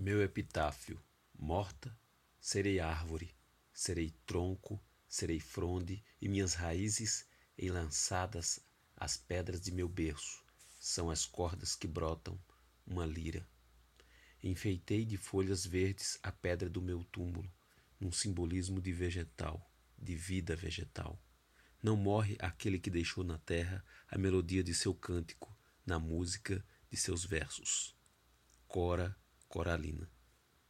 Meu 0.00 0.22
epitáfio: 0.22 1.02
morta, 1.36 1.92
serei 2.38 2.78
árvore, 2.78 3.34
serei 3.72 4.14
tronco, 4.24 4.80
serei 5.08 5.40
fronde, 5.40 6.04
e 6.20 6.28
minhas 6.28 6.54
raízes, 6.54 7.26
enlaçadas 7.58 8.60
às 8.96 9.16
pedras 9.16 9.60
de 9.60 9.72
meu 9.72 9.88
berço, 9.88 10.44
são 10.78 11.10
as 11.10 11.26
cordas 11.26 11.74
que 11.74 11.88
brotam 11.88 12.40
uma 12.86 13.04
lira. 13.04 13.44
Enfeitei 14.40 15.04
de 15.04 15.16
folhas 15.16 15.66
verdes 15.66 16.16
a 16.22 16.30
pedra 16.30 16.70
do 16.70 16.80
meu 16.80 17.02
túmulo, 17.02 17.52
num 17.98 18.12
simbolismo 18.12 18.80
de 18.80 18.92
vegetal, 18.92 19.68
de 19.98 20.14
vida 20.14 20.54
vegetal. 20.54 21.20
Não 21.82 21.96
morre 21.96 22.36
aquele 22.38 22.78
que 22.78 22.88
deixou 22.88 23.24
na 23.24 23.38
terra 23.38 23.84
a 24.08 24.16
melodia 24.16 24.62
de 24.62 24.74
seu 24.74 24.94
cântico, 24.94 25.52
na 25.84 25.98
música 25.98 26.64
de 26.88 26.96
seus 26.96 27.24
versos. 27.24 27.96
Cora 28.68 29.18
Coralina 29.48 30.08